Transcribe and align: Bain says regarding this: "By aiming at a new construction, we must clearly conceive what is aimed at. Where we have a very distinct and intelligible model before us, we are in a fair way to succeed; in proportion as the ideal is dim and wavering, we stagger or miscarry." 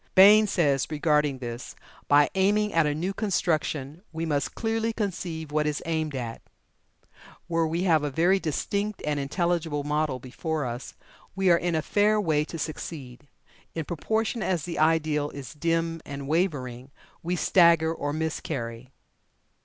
Bain 0.15 0.47
says 0.47 0.87
regarding 0.89 1.37
this: 1.37 1.75
"By 2.07 2.31
aiming 2.33 2.73
at 2.73 2.87
a 2.87 2.95
new 2.95 3.13
construction, 3.13 4.01
we 4.11 4.25
must 4.25 4.55
clearly 4.55 4.93
conceive 4.93 5.51
what 5.51 5.67
is 5.67 5.79
aimed 5.85 6.15
at. 6.15 6.41
Where 7.45 7.67
we 7.67 7.83
have 7.83 8.01
a 8.03 8.09
very 8.09 8.39
distinct 8.39 9.03
and 9.05 9.19
intelligible 9.19 9.83
model 9.83 10.17
before 10.17 10.65
us, 10.65 10.95
we 11.35 11.51
are 11.51 11.55
in 11.57 11.75
a 11.75 11.83
fair 11.83 12.19
way 12.19 12.43
to 12.45 12.57
succeed; 12.57 13.27
in 13.75 13.85
proportion 13.85 14.41
as 14.41 14.63
the 14.63 14.79
ideal 14.79 15.29
is 15.29 15.53
dim 15.53 16.01
and 16.03 16.27
wavering, 16.27 16.89
we 17.21 17.35
stagger 17.35 17.93
or 17.93 18.11
miscarry." 18.11 18.89